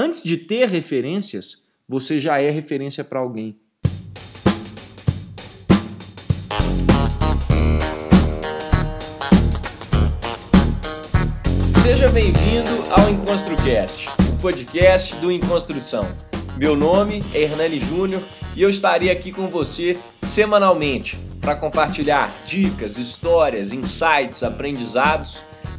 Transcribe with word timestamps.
Antes 0.00 0.22
de 0.22 0.36
ter 0.36 0.68
referências, 0.68 1.64
você 1.88 2.20
já 2.20 2.40
é 2.40 2.50
referência 2.50 3.02
para 3.02 3.18
alguém. 3.18 3.58
Seja 11.82 12.08
bem-vindo 12.10 12.70
ao 12.92 13.10
EnconstruCast, 13.10 14.08
o 14.32 14.40
podcast 14.40 15.16
do 15.16 15.32
Enconstrução. 15.32 16.06
Meu 16.56 16.76
nome 16.76 17.24
é 17.34 17.42
Hernani 17.42 17.80
Júnior 17.80 18.22
e 18.54 18.62
eu 18.62 18.68
estarei 18.68 19.10
aqui 19.10 19.32
com 19.32 19.48
você 19.48 19.98
semanalmente 20.22 21.18
para 21.40 21.56
compartilhar 21.56 22.32
dicas, 22.46 22.98
histórias, 22.98 23.72
insights, 23.72 24.44
aprendizados 24.44 25.42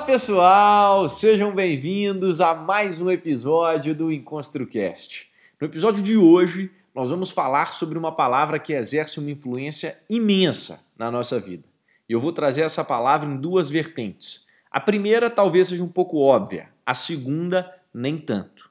Fala 0.00 0.12
pessoal, 0.12 1.08
sejam 1.10 1.54
bem-vindos 1.54 2.40
a 2.40 2.54
mais 2.54 3.02
um 3.02 3.10
episódio 3.10 3.94
do 3.94 4.10
EnconstruCast. 4.10 5.30
No 5.60 5.66
episódio 5.66 6.02
de 6.02 6.16
hoje, 6.16 6.70
nós 6.94 7.10
vamos 7.10 7.30
falar 7.30 7.74
sobre 7.74 7.98
uma 7.98 8.10
palavra 8.10 8.58
que 8.58 8.72
exerce 8.72 9.20
uma 9.20 9.30
influência 9.30 10.00
imensa 10.08 10.82
na 10.96 11.10
nossa 11.10 11.38
vida. 11.38 11.68
E 12.08 12.14
eu 12.14 12.18
vou 12.18 12.32
trazer 12.32 12.62
essa 12.62 12.82
palavra 12.82 13.28
em 13.28 13.36
duas 13.36 13.68
vertentes. 13.68 14.46
A 14.70 14.80
primeira 14.80 15.28
talvez 15.28 15.68
seja 15.68 15.84
um 15.84 15.88
pouco 15.88 16.18
óbvia, 16.18 16.70
a 16.84 16.94
segunda 16.94 17.70
nem 17.92 18.16
tanto. 18.16 18.70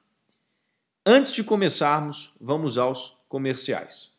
Antes 1.06 1.32
de 1.32 1.44
começarmos, 1.44 2.34
vamos 2.40 2.76
aos 2.76 3.22
comerciais. 3.28 4.18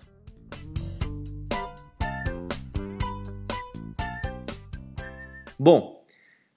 Bom, 5.63 6.03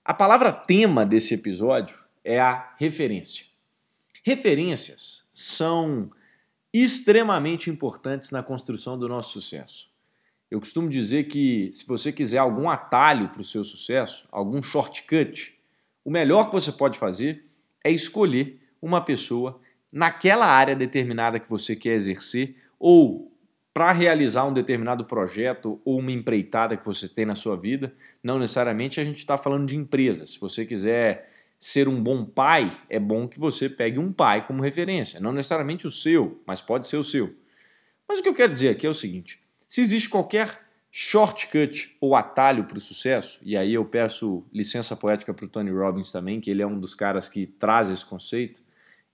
a 0.03 0.15
palavra 0.15 0.51
tema 0.51 1.05
desse 1.05 1.35
episódio 1.35 1.95
é 2.25 2.41
a 2.41 2.75
referência. 2.79 3.45
Referências 4.23 5.29
são 5.31 6.11
extremamente 6.73 7.69
importantes 7.69 8.31
na 8.31 8.43
construção 8.43 8.99
do 8.99 9.07
nosso 9.07 9.39
sucesso. 9.39 9.91
Eu 10.51 10.59
costumo 10.59 10.89
dizer 10.89 11.25
que 11.25 11.69
se 11.71 11.87
você 11.87 12.11
quiser 12.11 12.39
algum 12.39 12.71
atalho 12.71 13.29
para 13.29 13.43
o 13.43 13.45
seu 13.45 13.63
sucesso, 13.63 14.27
algum 14.33 14.63
shortcut, 14.63 15.55
o 16.03 16.11
melhor 16.11 16.47
que 16.47 16.55
você 16.55 16.73
pode 16.73 16.99
fazer 16.99 17.45
é 17.85 17.91
escolher 17.91 18.59
uma 18.81 19.05
pessoa 19.05 19.61
naquela 19.93 20.47
área 20.47 20.75
determinada 20.75 21.39
que 21.39 21.51
você 21.51 21.77
quer 21.77 21.93
exercer 21.93 22.57
ou 22.79 23.34
para 23.75 23.91
realizar 23.91 24.45
um 24.45 24.53
determinado 24.53 25.05
projeto 25.05 25.83
ou 25.85 25.99
uma 25.99 26.13
empreitada 26.13 26.77
que 26.77 26.87
você 26.87 27.09
tem 27.09 27.27
na 27.27 27.35
sua 27.35 27.57
vida. 27.57 27.93
Não 28.23 28.39
necessariamente 28.39 29.01
a 29.01 29.05
gente 29.05 29.19
está 29.19 29.37
falando 29.37 29.67
de 29.67 29.77
empresa. 29.77 30.25
Se 30.25 30.39
você 30.39 30.65
quiser 30.65 31.29
ser 31.59 31.89
um 31.89 32.01
bom 32.01 32.25
pai, 32.25 32.71
é 32.89 33.01
bom 33.01 33.27
que 33.27 33.41
você 33.41 33.69
pegue 33.69 33.99
um 33.99 34.13
pai 34.13 34.47
como 34.47 34.63
referência. 34.63 35.19
Não 35.19 35.33
necessariamente 35.33 35.89
o 35.89 35.91
seu, 35.91 36.41
mas 36.47 36.61
pode 36.61 36.87
ser 36.87 36.99
o 36.99 37.05
seu. 37.05 37.35
Mas 38.09 38.21
o 38.21 38.23
que 38.23 38.29
eu 38.29 38.35
quero 38.35 38.55
dizer 38.55 38.69
aqui 38.69 38.87
é 38.87 38.91
o 38.91 38.95
seguinte: 38.95 39.41
se 39.67 39.81
existe 39.81 40.09
qualquer 40.09 40.61
shortcut 40.93 41.97
ou 42.01 42.15
atalho 42.15 42.65
para 42.65 42.79
o 42.79 42.81
sucesso, 42.81 43.41
e 43.43 43.57
aí 43.57 43.75
eu 43.75 43.85
peço 43.85 44.47
licença 44.53 44.95
poética 44.95 45.35
para 45.35 45.47
o 45.47 45.49
Tony 45.49 45.73
Robbins 45.73 46.13
também, 46.13 46.41
que 46.41 46.49
ele 46.49 46.63
é 46.63 46.67
um 46.67 46.79
dos 46.79 46.95
caras 46.95 47.29
que 47.29 47.45
traz 47.45 47.91
esse 47.91 48.07
conceito, 48.07 48.63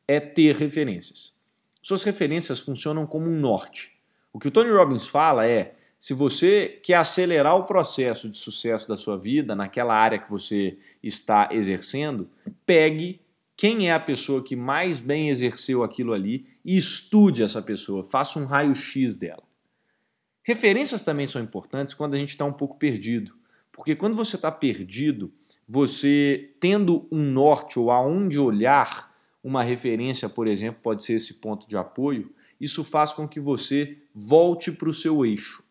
é 0.07 0.21
ter 0.21 0.55
referências. 0.57 1.33
Suas 1.81 2.05
referências 2.05 2.61
funcionam 2.61 3.07
como 3.07 3.31
um 3.31 3.41
norte. 3.41 3.99
O 4.33 4.39
que 4.39 4.49
o 4.49 4.51
Tony 4.51 4.71
Robbins 4.71 5.07
fala 5.07 5.47
é: 5.47 5.75
se 5.99 6.15
você 6.15 6.81
quer 6.83 6.95
acelerar 6.95 7.57
o 7.57 7.65
processo 7.65 8.29
de 8.29 8.37
sucesso 8.37 8.89
da 8.89 8.97
sua 8.97 9.19
vida 9.19 9.55
naquela 9.55 9.95
área 9.95 10.19
que 10.19 10.31
você 10.31 10.79
está 11.03 11.49
exercendo, 11.53 12.29
pegue 12.65 13.21
quem 13.57 13.91
é 13.91 13.93
a 13.93 14.01
pessoa 14.01 14.43
que 14.43 14.57
mais 14.57 14.99
bem 14.99 15.29
exerceu 15.29 15.83
aquilo 15.83 16.15
ali 16.15 16.47
e 16.65 16.79
estude 16.79 17.43
essa 17.43 17.61
pessoa, 17.61 18.03
faça 18.03 18.39
um 18.39 18.47
raio-x 18.47 19.17
dela. 19.17 19.43
Referências 20.43 21.03
também 21.03 21.27
são 21.27 21.43
importantes 21.43 21.93
quando 21.93 22.15
a 22.15 22.17
gente 22.17 22.31
está 22.31 22.47
um 22.47 22.53
pouco 22.53 22.79
perdido, 22.79 23.35
porque 23.71 23.95
quando 23.95 24.17
você 24.17 24.37
está 24.37 24.51
perdido, 24.51 25.31
você 25.69 26.55
tendo 26.59 27.07
um 27.13 27.23
norte 27.23 27.79
ou 27.79 27.91
aonde 27.91 28.39
olhar, 28.39 29.15
uma 29.45 29.63
referência, 29.63 30.29
por 30.29 30.47
exemplo, 30.47 30.81
pode 30.83 31.03
ser 31.03 31.15
esse 31.15 31.35
ponto 31.35 31.69
de 31.69 31.77
apoio, 31.77 32.33
isso 32.61 32.85
faz 32.85 33.13
com 33.13 33.27
que 33.27 33.41
você 33.41 33.99
volte 34.15 34.71
para 34.71 34.89
o 34.89 34.93
seu 34.93 35.25
eixo. 35.25 35.65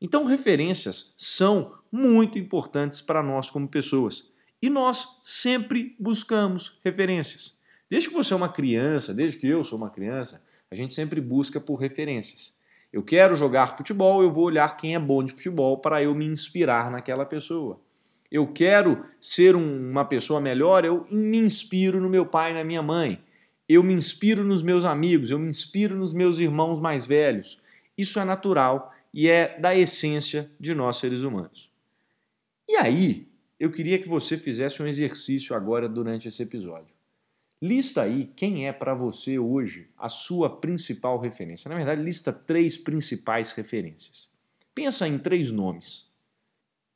Então, 0.00 0.24
referências 0.24 1.14
são 1.16 1.74
muito 1.90 2.38
importantes 2.38 3.00
para 3.00 3.22
nós 3.22 3.50
como 3.50 3.66
pessoas. 3.66 4.24
E 4.60 4.70
nós 4.70 5.18
sempre 5.22 5.96
buscamos 5.98 6.78
referências. 6.84 7.56
Desde 7.88 8.08
que 8.08 8.14
você 8.14 8.32
é 8.32 8.36
uma 8.36 8.48
criança, 8.48 9.14
desde 9.14 9.38
que 9.38 9.46
eu 9.46 9.62
sou 9.62 9.78
uma 9.78 9.90
criança, 9.90 10.42
a 10.70 10.74
gente 10.74 10.94
sempre 10.94 11.20
busca 11.20 11.60
por 11.60 11.76
referências. 11.76 12.54
Eu 12.92 13.02
quero 13.02 13.34
jogar 13.34 13.76
futebol, 13.76 14.22
eu 14.22 14.30
vou 14.30 14.44
olhar 14.44 14.76
quem 14.76 14.94
é 14.94 14.98
bom 14.98 15.22
de 15.22 15.32
futebol 15.32 15.78
para 15.78 16.02
eu 16.02 16.14
me 16.14 16.24
inspirar 16.24 16.90
naquela 16.90 17.24
pessoa. 17.24 17.80
Eu 18.30 18.46
quero 18.52 19.04
ser 19.20 19.54
um, 19.54 19.90
uma 19.90 20.04
pessoa 20.04 20.40
melhor, 20.40 20.84
eu 20.84 21.06
me 21.10 21.38
inspiro 21.38 22.00
no 22.00 22.08
meu 22.08 22.26
pai 22.26 22.50
e 22.50 22.54
na 22.54 22.64
minha 22.64 22.82
mãe. 22.82 23.22
Eu 23.68 23.82
me 23.82 23.92
inspiro 23.92 24.44
nos 24.44 24.62
meus 24.62 24.84
amigos, 24.84 25.30
eu 25.30 25.38
me 25.38 25.48
inspiro 25.48 25.96
nos 25.96 26.12
meus 26.12 26.38
irmãos 26.38 26.78
mais 26.78 27.04
velhos. 27.04 27.60
Isso 27.98 28.20
é 28.20 28.24
natural 28.24 28.94
e 29.12 29.28
é 29.28 29.58
da 29.58 29.74
essência 29.74 30.48
de 30.60 30.72
nós 30.72 30.98
seres 30.98 31.22
humanos. 31.22 31.72
E 32.68 32.76
aí, 32.76 33.26
eu 33.58 33.72
queria 33.72 33.98
que 33.98 34.08
você 34.08 34.36
fizesse 34.36 34.82
um 34.82 34.86
exercício 34.86 35.56
agora 35.56 35.88
durante 35.88 36.28
esse 36.28 36.42
episódio. 36.42 36.94
Lista 37.60 38.02
aí 38.02 38.30
quem 38.36 38.68
é 38.68 38.72
para 38.72 38.94
você 38.94 39.38
hoje 39.38 39.88
a 39.96 40.08
sua 40.08 40.48
principal 40.48 41.18
referência. 41.18 41.68
Na 41.68 41.74
verdade, 41.74 42.02
lista 42.02 42.32
três 42.32 42.76
principais 42.76 43.50
referências. 43.50 44.28
Pensa 44.74 45.08
em 45.08 45.18
três 45.18 45.50
nomes. 45.50 46.08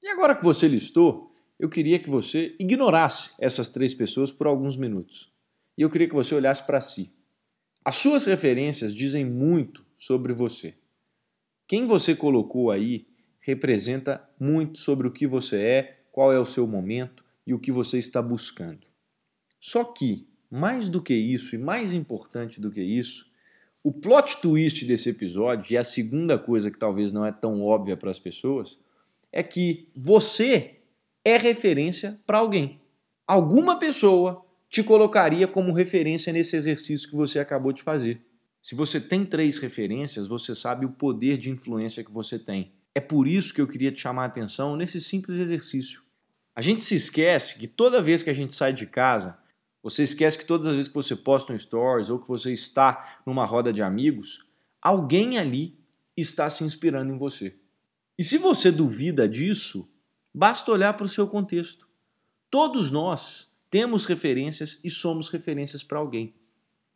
E 0.03 0.09
agora 0.09 0.37
que 0.37 0.45
você 0.45 0.69
listou, 0.69 1.35
eu 1.59 1.69
queria 1.69 1.99
que 1.99 2.11
você 2.11 2.55
ignorasse 2.61 3.33
essas 3.39 3.71
três 3.71 3.93
pessoas 3.93 4.31
por 4.31 4.47
alguns 4.47 4.77
minutos 4.77 5.33
e 5.81 5.83
eu 5.83 5.89
queria 5.89 6.07
que 6.07 6.15
você 6.15 6.35
olhasse 6.35 6.63
para 6.63 6.79
si. 6.79 7.11
As 7.83 7.95
suas 7.95 8.27
referências 8.27 8.95
dizem 8.95 9.25
muito 9.25 9.83
sobre 9.97 10.35
você. 10.35 10.75
Quem 11.67 11.87
você 11.87 12.15
colocou 12.15 12.71
aí 12.71 13.07
representa 13.41 14.29
muito 14.39 14.79
sobre 14.79 15.09
o 15.09 15.11
que 15.11 15.27
você 15.27 15.57
é, 15.57 16.03
qual 16.13 16.35
é 16.35 16.39
o 16.39 16.45
seu 16.45 16.67
momento 16.67 17.25
e 17.47 17.55
o 17.55 17.59
que 17.59 17.73
você 17.73 17.97
está 17.97 18.21
buscando. 18.21 18.87
Só 19.59 19.83
que, 19.83 20.29
mais 20.51 20.87
do 20.87 21.01
que 21.01 21.15
isso 21.15 21.55
e 21.55 21.59
mais 21.59 21.95
importante 21.95 22.61
do 22.61 22.71
que 22.71 22.83
isso, 22.83 23.31
o 23.83 23.91
plot 23.91 24.37
twist 24.43 24.85
desse 24.85 25.09
episódio, 25.09 25.73
e 25.73 25.79
a 25.79 25.83
segunda 25.83 26.39
coisa 26.39 26.71
que 26.71 26.79
talvez 26.79 27.11
não 27.11 27.25
é 27.25 27.33
tão 27.33 27.63
óbvia 27.63 27.97
para 27.97 28.11
as 28.11 28.19
pessoas, 28.19 28.79
é 29.33 29.43
que 29.43 29.89
você 29.97 30.77
é 31.25 31.39
referência 31.39 32.21
para 32.27 32.37
alguém. 32.37 32.79
Alguma 33.27 33.79
pessoa 33.79 34.45
te 34.71 34.85
colocaria 34.85 35.49
como 35.49 35.73
referência 35.73 36.33
nesse 36.33 36.55
exercício 36.55 37.11
que 37.11 37.17
você 37.17 37.41
acabou 37.41 37.73
de 37.73 37.83
fazer. 37.83 38.25
Se 38.63 38.77
você 38.77 39.01
tem 39.01 39.27
três 39.27 39.59
referências, 39.59 40.29
você 40.29 40.55
sabe 40.55 40.87
o 40.87 40.91
poder 40.91 41.37
de 41.37 41.51
influência 41.51 42.05
que 42.05 42.13
você 42.13 42.39
tem. 42.39 42.73
É 42.95 43.01
por 43.01 43.27
isso 43.27 43.53
que 43.53 43.61
eu 43.61 43.67
queria 43.67 43.91
te 43.91 44.01
chamar 44.01 44.23
a 44.23 44.27
atenção 44.27 44.77
nesse 44.77 45.01
simples 45.01 45.39
exercício. 45.39 46.03
A 46.55 46.63
gente 46.63 46.83
se 46.83 46.95
esquece 46.95 47.59
que 47.59 47.67
toda 47.67 48.01
vez 48.01 48.23
que 48.23 48.31
a 48.31 48.35
gente 48.35 48.55
sai 48.55 48.73
de 48.73 48.87
casa, 48.87 49.37
você 49.83 50.05
esquece 50.05 50.39
que 50.39 50.45
todas 50.45 50.69
as 50.69 50.75
vezes 50.75 50.89
que 50.89 50.95
você 50.95 51.17
posta 51.17 51.53
um 51.53 51.59
stories 51.59 52.09
ou 52.09 52.21
que 52.21 52.29
você 52.29 52.53
está 52.53 53.21
numa 53.27 53.45
roda 53.45 53.73
de 53.73 53.83
amigos, 53.83 54.47
alguém 54.81 55.37
ali 55.37 55.79
está 56.17 56.49
se 56.49 56.63
inspirando 56.63 57.13
em 57.13 57.19
você. 57.19 57.57
E 58.17 58.23
se 58.23 58.39
você 58.39 58.71
duvida 58.71 59.29
disso, 59.29 59.89
basta 60.33 60.71
olhar 60.71 60.93
para 60.93 61.07
o 61.07 61.09
seu 61.09 61.27
contexto. 61.27 61.89
Todos 62.51 62.91
nós 62.91 63.50
temos 63.71 64.05
referências 64.05 64.79
e 64.83 64.91
somos 64.91 65.29
referências 65.29 65.83
para 65.83 65.99
alguém. 65.99 66.35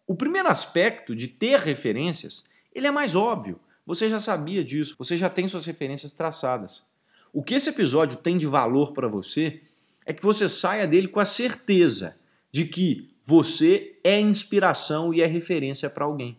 O 0.06 0.14
primeiro 0.14 0.48
aspecto 0.48 1.14
de 1.14 1.28
ter 1.28 1.60
referências, 1.60 2.44
ele 2.74 2.86
é 2.86 2.90
mais 2.90 3.14
óbvio. 3.14 3.58
Você 3.86 4.08
já 4.08 4.18
sabia 4.18 4.64
disso, 4.64 4.96
você 4.98 5.16
já 5.16 5.30
tem 5.30 5.46
suas 5.46 5.64
referências 5.66 6.12
traçadas. 6.12 6.84
O 7.32 7.42
que 7.42 7.54
esse 7.54 7.70
episódio 7.70 8.18
tem 8.18 8.36
de 8.36 8.46
valor 8.46 8.92
para 8.92 9.08
você 9.08 9.62
é 10.04 10.12
que 10.12 10.22
você 10.22 10.48
saia 10.48 10.86
dele 10.86 11.08
com 11.08 11.20
a 11.20 11.24
certeza 11.24 12.16
de 12.50 12.64
que 12.64 13.10
você 13.22 13.98
é 14.04 14.20
inspiração 14.20 15.14
e 15.14 15.22
é 15.22 15.26
referência 15.26 15.88
para 15.88 16.04
alguém. 16.04 16.38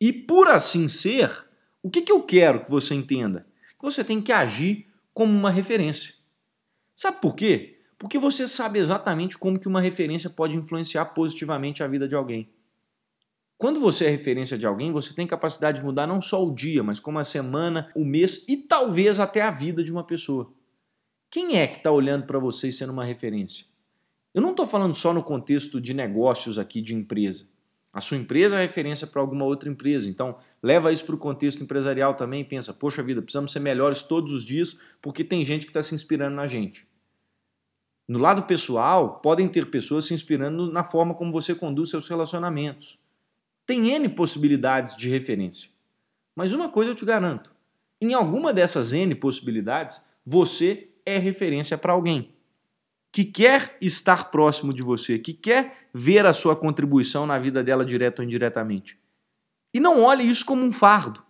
E 0.00 0.12
por 0.12 0.48
assim 0.48 0.86
ser, 0.86 1.46
o 1.82 1.90
que, 1.90 2.02
que 2.02 2.12
eu 2.12 2.22
quero 2.22 2.64
que 2.64 2.70
você 2.70 2.94
entenda? 2.94 3.46
Que 3.78 3.84
você 3.84 4.04
tem 4.04 4.20
que 4.20 4.32
agir 4.32 4.86
como 5.12 5.32
uma 5.32 5.50
referência. 5.50 6.14
Sabe 6.94 7.20
por 7.20 7.34
quê? 7.34 7.73
Porque 7.98 8.18
você 8.18 8.46
sabe 8.48 8.78
exatamente 8.78 9.38
como 9.38 9.58
que 9.58 9.68
uma 9.68 9.80
referência 9.80 10.28
pode 10.28 10.56
influenciar 10.56 11.06
positivamente 11.06 11.82
a 11.82 11.88
vida 11.88 12.08
de 12.08 12.14
alguém. 12.14 12.50
Quando 13.56 13.80
você 13.80 14.06
é 14.06 14.10
referência 14.10 14.58
de 14.58 14.66
alguém, 14.66 14.92
você 14.92 15.14
tem 15.14 15.26
capacidade 15.26 15.78
de 15.78 15.84
mudar 15.84 16.06
não 16.06 16.20
só 16.20 16.44
o 16.44 16.54
dia, 16.54 16.82
mas 16.82 16.98
como 17.00 17.18
a 17.18 17.24
semana, 17.24 17.88
o 17.94 18.04
mês 18.04 18.44
e 18.48 18.56
talvez 18.56 19.20
até 19.20 19.40
a 19.42 19.50
vida 19.50 19.82
de 19.82 19.92
uma 19.92 20.04
pessoa. 20.04 20.52
Quem 21.30 21.56
é 21.56 21.66
que 21.66 21.78
está 21.78 21.90
olhando 21.90 22.26
para 22.26 22.38
você 22.38 22.70
sendo 22.70 22.92
uma 22.92 23.04
referência? 23.04 23.66
Eu 24.34 24.42
não 24.42 24.50
estou 24.50 24.66
falando 24.66 24.94
só 24.94 25.14
no 25.14 25.22
contexto 25.22 25.80
de 25.80 25.94
negócios 25.94 26.58
aqui, 26.58 26.82
de 26.82 26.94
empresa. 26.94 27.46
A 27.92 28.00
sua 28.00 28.16
empresa 28.16 28.58
é 28.58 28.62
referência 28.62 29.06
para 29.06 29.20
alguma 29.20 29.44
outra 29.44 29.68
empresa. 29.68 30.08
Então, 30.08 30.36
leva 30.60 30.90
isso 30.90 31.06
para 31.06 31.14
o 31.14 31.18
contexto 31.18 31.62
empresarial 31.62 32.14
também 32.14 32.40
e 32.40 32.44
pensa: 32.44 32.74
poxa 32.74 33.04
vida, 33.04 33.22
precisamos 33.22 33.52
ser 33.52 33.60
melhores 33.60 34.02
todos 34.02 34.32
os 34.32 34.44
dias 34.44 34.76
porque 35.00 35.22
tem 35.22 35.44
gente 35.44 35.64
que 35.64 35.70
está 35.70 35.80
se 35.80 35.94
inspirando 35.94 36.34
na 36.34 36.48
gente. 36.48 36.88
No 38.06 38.18
lado 38.18 38.42
pessoal, 38.42 39.20
podem 39.20 39.48
ter 39.48 39.70
pessoas 39.70 40.06
se 40.06 40.14
inspirando 40.14 40.70
na 40.70 40.84
forma 40.84 41.14
como 41.14 41.32
você 41.32 41.54
conduz 41.54 41.90
seus 41.90 42.08
relacionamentos. 42.08 42.98
Tem 43.66 43.90
N 43.90 44.08
possibilidades 44.10 44.96
de 44.96 45.08
referência. 45.08 45.70
Mas 46.36 46.52
uma 46.52 46.68
coisa 46.68 46.90
eu 46.90 46.94
te 46.94 47.04
garanto: 47.04 47.54
em 48.00 48.12
alguma 48.12 48.52
dessas 48.52 48.92
N 48.92 49.14
possibilidades, 49.14 50.02
você 50.24 50.90
é 51.06 51.18
referência 51.18 51.78
para 51.78 51.92
alguém 51.92 52.34
que 53.14 53.24
quer 53.24 53.76
estar 53.80 54.32
próximo 54.32 54.74
de 54.74 54.82
você, 54.82 55.20
que 55.20 55.32
quer 55.32 55.86
ver 55.94 56.26
a 56.26 56.32
sua 56.32 56.56
contribuição 56.56 57.24
na 57.24 57.38
vida 57.38 57.62
dela 57.62 57.84
direta 57.84 58.20
ou 58.20 58.26
indiretamente. 58.26 58.98
E 59.72 59.78
não 59.78 60.02
olhe 60.02 60.28
isso 60.28 60.44
como 60.44 60.64
um 60.64 60.72
fardo. 60.72 61.24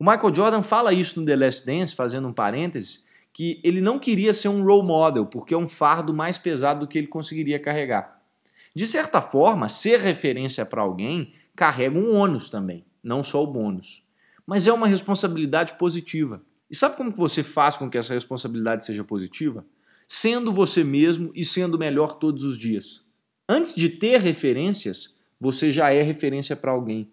O 0.00 0.04
Michael 0.04 0.34
Jordan 0.34 0.62
fala 0.64 0.92
isso 0.92 1.20
no 1.20 1.24
The 1.24 1.36
Last 1.36 1.64
Dance, 1.64 1.94
fazendo 1.94 2.26
um 2.26 2.32
parêntese, 2.32 3.04
que 3.32 3.60
ele 3.64 3.80
não 3.80 3.98
queria 3.98 4.32
ser 4.32 4.48
um 4.48 4.64
role 4.64 4.86
model, 4.86 5.26
porque 5.26 5.54
é 5.54 5.56
um 5.56 5.68
fardo 5.68 6.12
mais 6.12 6.36
pesado 6.36 6.80
do 6.80 6.86
que 6.86 6.98
ele 6.98 7.06
conseguiria 7.06 7.58
carregar. 7.58 8.22
De 8.74 8.86
certa 8.86 9.20
forma, 9.22 9.68
ser 9.68 10.00
referência 10.00 10.64
para 10.66 10.82
alguém 10.82 11.32
carrega 11.54 11.98
um 11.98 12.14
ônus 12.14 12.50
também, 12.50 12.84
não 13.02 13.22
só 13.22 13.42
o 13.42 13.46
bônus. 13.46 14.02
Mas 14.46 14.66
é 14.66 14.72
uma 14.72 14.86
responsabilidade 14.86 15.74
positiva. 15.74 16.42
E 16.70 16.76
sabe 16.76 16.96
como 16.96 17.12
que 17.12 17.18
você 17.18 17.42
faz 17.42 17.76
com 17.76 17.88
que 17.88 17.98
essa 17.98 18.14
responsabilidade 18.14 18.84
seja 18.84 19.04
positiva? 19.04 19.64
sendo 20.14 20.52
você 20.52 20.84
mesmo 20.84 21.32
e 21.34 21.42
sendo 21.42 21.78
melhor 21.78 22.18
todos 22.18 22.44
os 22.44 22.58
dias. 22.58 23.02
Antes 23.48 23.74
de 23.74 23.88
ter 23.88 24.20
referências, 24.20 25.16
você 25.40 25.70
já 25.70 25.90
é 25.90 26.02
referência 26.02 26.54
para 26.54 26.70
alguém. 26.70 27.10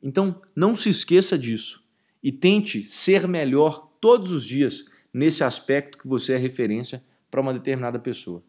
Então, 0.00 0.40
não 0.54 0.76
se 0.76 0.88
esqueça 0.88 1.36
disso 1.36 1.82
e 2.22 2.30
tente 2.30 2.84
ser 2.84 3.26
melhor 3.26 3.90
todos 4.00 4.30
os 4.30 4.46
dias 4.46 4.84
nesse 5.12 5.44
aspecto 5.44 5.98
que 5.98 6.08
você 6.08 6.34
é 6.34 6.36
referência 6.36 7.02
para 7.30 7.40
uma 7.40 7.52
determinada 7.52 7.98
pessoa. 7.98 8.42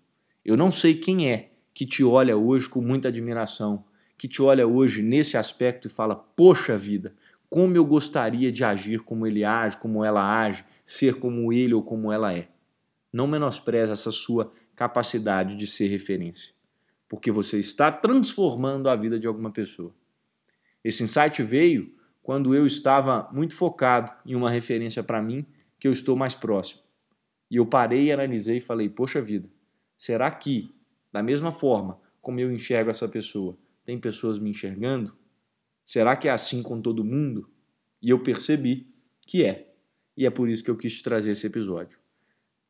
Eu 0.44 0.57
não 0.57 0.71
sei 0.71 0.95
quem 0.95 1.31
é 1.31 1.51
que 1.74 1.86
te 1.86 2.04
olha 2.04 2.38
hoje 2.38 2.69
com 2.69 2.81
muita 2.81 3.07
admiração, 3.07 3.86
que 4.18 4.27
te 4.27 4.42
olha 4.42 4.68
hoje 4.68 5.01
nesse 5.01 5.38
aspecto 5.38 5.88
e 5.88 5.92
fala: 5.92 6.15
Poxa 6.15 6.77
vida, 6.77 7.15
como 7.50 7.75
eu 7.75 7.86
gostaria 7.86 8.51
de 8.51 8.63
agir 8.63 9.01
como 9.01 9.27
ele 9.27 9.44
age, 9.44 9.77
como 9.77 10.04
ela 10.04 10.42
age, 10.42 10.65
ser 10.86 11.15
como 11.15 11.51
ele 11.54 11.74
ou 11.74 11.83
como 11.83 12.12
ela 12.12 12.33
é. 12.33 12.48
Não 13.12 13.27
menospreze 13.27 13.92
essa 13.92 14.12
sua 14.12 14.51
capacidade 14.75 15.56
de 15.56 15.68
ser 15.68 15.88
referência, 15.88 16.54
porque 17.07 17.31
você 17.31 17.59
está 17.59 17.92
transformando 17.92 18.89
a 18.89 18.95
vida 18.95 19.19
de 19.19 19.27
alguma 19.27 19.51
pessoa. 19.51 19.94
Esse 20.83 21.04
insight 21.04 21.42
veio 21.44 21.94
quando 22.24 22.56
eu 22.56 22.66
estava 22.66 23.30
muito 23.31 23.56
focado 23.56 24.12
em 24.25 24.36
uma 24.36 24.50
referência 24.50 25.04
para 25.04 25.21
mim 25.21 25.45
que 25.83 25.88
eu 25.89 25.91
estou 25.91 26.15
mais 26.15 26.33
próximo. 26.33 26.80
E 27.51 27.57
eu 27.57 27.65
parei, 27.65 28.09
analisei 28.09 28.56
e 28.56 28.62
falei: 28.62 28.88
Poxa 28.88 29.21
vida, 29.21 29.50
será 29.97 30.31
que, 30.31 30.74
da 31.12 31.21
mesma 31.21 31.51
forma 31.51 32.00
como 32.21 32.39
eu 32.39 32.50
enxergo 32.53 32.89
essa 32.89 33.06
pessoa, 33.06 33.57
tem 33.83 34.00
pessoas 34.00 34.39
me 34.39 34.51
enxergando? 34.51 35.13
Será 35.83 36.15
que 36.15 36.30
é 36.30 36.31
assim 36.31 36.63
com 36.63 36.81
todo 36.81 37.03
mundo? 37.03 37.50
E 38.01 38.12
eu 38.12 38.24
percebi 38.24 38.88
que 39.27 39.44
é. 39.44 39.74
E 40.15 40.25
é 40.25 40.30
por 40.30 40.47
isso 40.47 40.63
que 40.63 40.71
eu 40.71 40.77
quis 40.77 41.01
trazer 41.01 41.31
esse 41.31 41.47
episódio. 41.47 42.00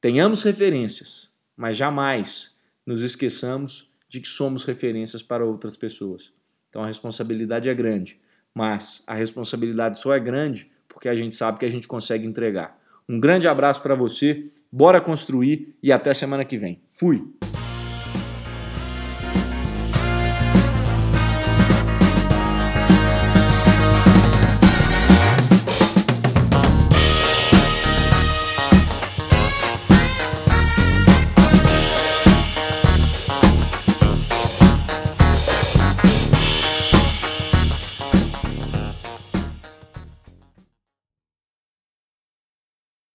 Tenhamos 0.01 0.42
referências, 0.42 1.31
mas 1.56 1.77
jamais 1.77 2.57
nos 2.83 3.04
esqueçamos 3.04 3.94
de 4.10 4.21
que 4.21 4.27
somos 4.27 4.63
referências 4.63 5.21
para 5.21 5.45
outras 5.45 5.77
pessoas. 5.77 6.33
Então 6.68 6.81
a 6.81 6.88
responsabilidade 6.88 7.69
é 7.69 7.75
grande, 7.75 8.19
mas 8.56 9.04
a 9.06 9.13
responsabilidade 9.13 10.00
só 10.00 10.15
é 10.15 10.19
grande 10.19 10.71
porque 10.88 11.07
a 11.07 11.15
gente 11.15 11.36
sabe 11.36 11.60
que 11.60 11.65
a 11.65 11.69
gente 11.69 11.88
consegue 11.88 12.25
entregar. 12.25 12.81
Um 13.08 13.20
grande 13.20 13.48
abraço 13.48 13.82
para 13.82 13.96
você, 13.96 14.46
bora 14.72 15.02
construir 15.02 15.76
e 15.82 15.92
até 15.92 16.14
semana 16.14 16.46
que 16.46 16.58
vem. 16.58 16.80
Fui! 16.89 17.43